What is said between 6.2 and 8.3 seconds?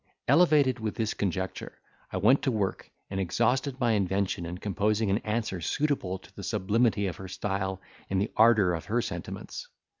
the sublimity of her style and